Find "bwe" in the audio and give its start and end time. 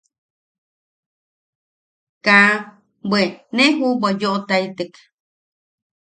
3.09-3.21